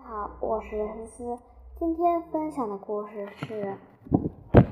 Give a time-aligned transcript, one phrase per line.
[0.00, 1.38] 大家好，我是思思。
[1.78, 3.76] 今天分享的故事是《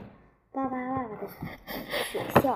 [0.52, 2.54] 爸爸爸爸的学校》。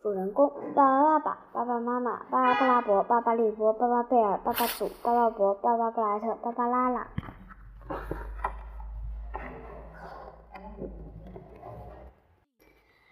[0.00, 7.08] 主人公：爸爸爸爸、爸爸妈妈、爸爸布拉伯、爸爸利波、爸爸贝尔、爸爸祖、爸爸伯、爸爸布莱特、爸爸拉拉。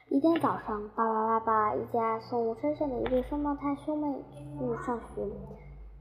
[0.08, 5.26] 一天早上，爸爸爸爸一家送山上的一对双胞胎兄妹去上学。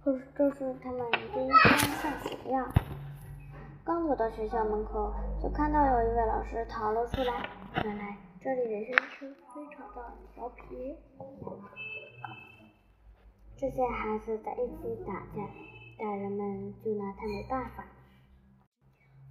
[0.06, 1.04] 可是这是他们
[1.34, 2.72] 第一天上学呀！
[3.84, 7.50] 刚走到学校门口，就看到有一位老师逃了出来。
[7.84, 10.96] 原来这里的人声非常的调皮，
[13.58, 15.42] 这些孩子在一起打架，
[15.98, 17.84] 大人们就拿他没办法。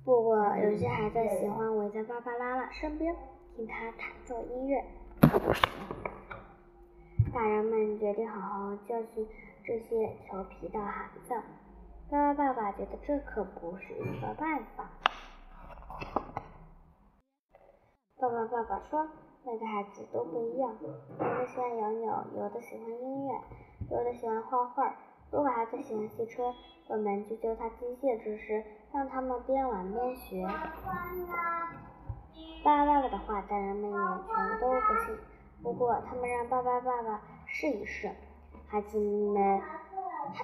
[0.04, 3.14] 不过有些孩子喜欢围在芭芭拉拉身边，
[3.54, 4.84] 听他弹奏音乐。
[7.32, 9.24] 大人们决定好好教训。
[9.66, 11.34] 这些调皮的孩子，
[12.10, 14.90] 爸爸爸爸觉得这可不是一个办法。
[18.20, 19.08] 爸爸爸爸说
[19.42, 23.40] ：“每个孩子都不一样，有的喜欢养鸟，有的喜欢音乐，
[23.90, 24.94] 有的喜欢画画。
[25.30, 26.54] 如果孩子喜欢汽车，
[26.88, 30.46] 我们就教他机械知识，让他们边玩边学。”
[32.62, 33.96] 爸爸爸爸的话，大人们也
[34.26, 35.16] 全都不信。
[35.62, 38.10] 不过，他们让爸爸爸爸试一试。
[38.74, 39.60] 孩子们，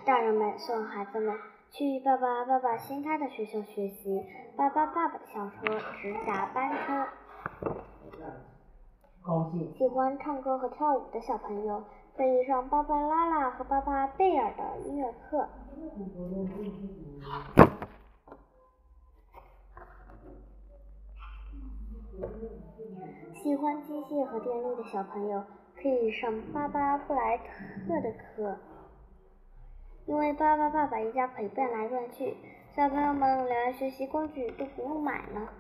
[0.06, 1.34] 大人们送孩子们
[1.68, 4.24] 去爸爸爸爸新开的学校学习。
[4.56, 5.56] 爸爸爸爸的小车
[6.00, 7.08] 直达班车。
[9.20, 9.74] 高兴。
[9.76, 11.82] 喜欢唱歌和跳舞的小朋友
[12.16, 15.48] 可以上芭芭拉拉和芭芭贝尔的音乐课。
[23.42, 25.42] 喜欢机械和电力的小朋友。
[25.82, 28.58] 可以上巴巴布莱特的课，
[30.04, 32.36] 因为巴巴爸爸一家可以转来转去，
[32.76, 35.50] 小朋友们连学习工具都不用买了。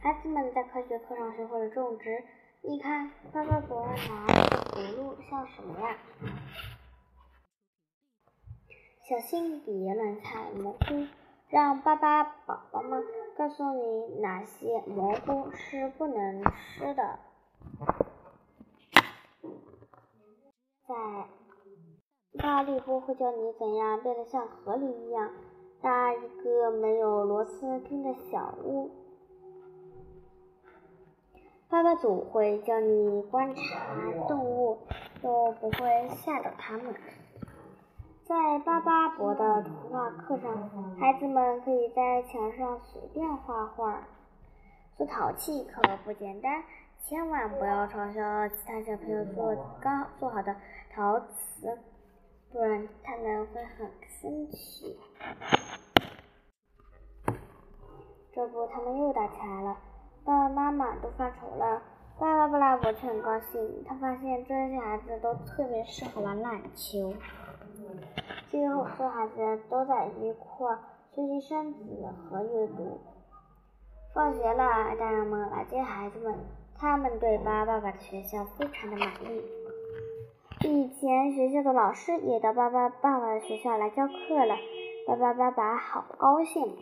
[0.00, 2.24] 孩子们在科学课上学会了种植。
[2.62, 5.98] 你看，巴巴伯拿的葫芦像什么呀？
[9.06, 11.06] 小心别乱采蘑菇，
[11.50, 13.04] 让巴巴宝宝们
[13.36, 17.18] 告诉你哪些蘑菇是不能吃的。
[20.86, 20.94] 在
[22.38, 25.30] 巴利波会教你怎样变得像河狸一样
[25.80, 28.90] 搭一个没有螺丝钉的小屋。
[31.70, 34.78] 巴巴祖会教你观察动物，
[35.22, 36.94] 又不会吓到它们。
[38.24, 44.06] 在巴巴伯的图画课上，孩子们可以在墙上随便画画。
[44.96, 46.62] 做陶器可不简单。
[47.06, 50.56] 千万不要嘲笑其他小朋友做刚做好的
[50.90, 51.78] 陶瓷，
[52.50, 54.98] 不然他们会很生气。
[58.32, 59.76] 这不，他们又打起来了，
[60.24, 61.82] 爸爸妈妈都发愁了。
[62.18, 67.12] 爸爸布拉我却很高兴，他发现这些孩子都特别适合玩篮球。
[68.50, 70.74] 最后，所有孩子都在一块
[71.14, 72.98] 学习生字和阅读。
[74.14, 76.34] 放学了，大人们来接孩子们。
[76.78, 79.42] 他们对巴爸爸的学校非常的满意。
[80.66, 84.56] 以前学校的老师也到巴巴爸爸的学校来教课了，
[85.06, 86.76] 巴巴爸爸好高兴。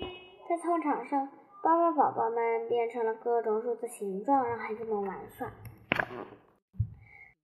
[0.49, 1.29] 在操场上，
[1.63, 5.49] 巴巴宝宝们变成了各种数字形状，让孩子们玩耍。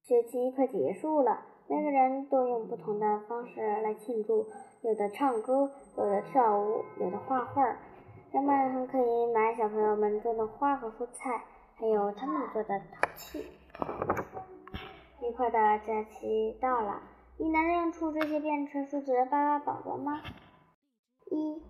[0.03, 4.47] 学期快结束了，每个人都用不同的方式来庆祝，
[4.83, 7.77] 有的唱歌，有的跳舞，有的画画。
[8.33, 11.43] 人们还可以买小朋友们种的花和蔬菜。
[11.81, 13.47] 还有他们做的陶器。
[15.23, 17.01] 愉快的假期到了，
[17.37, 20.21] 你能认出这些变成数字的巴巴宝宝吗？
[21.31, 21.63] 一、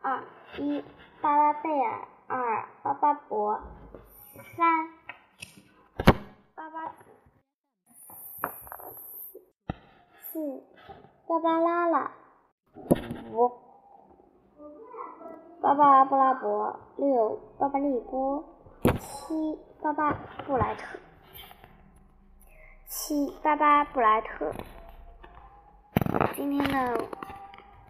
[0.00, 0.22] 二、
[0.58, 0.82] 一，
[1.20, 3.60] 巴巴贝尔；二，巴巴伯；
[4.56, 4.88] 三，
[6.54, 6.94] 巴巴
[10.32, 10.62] 四，
[11.28, 12.10] 巴巴拉拉；
[13.30, 13.52] 五，
[15.60, 18.42] 巴巴布拉伯；六，巴巴利波。
[19.30, 20.12] 七巴巴
[20.44, 20.98] 布莱特，
[22.88, 24.52] 七巴巴布莱特。
[26.34, 27.00] 今天的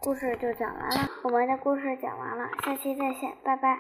[0.00, 3.78] 故事就讲完了，我们的故事讲完了，下期再见，拜拜。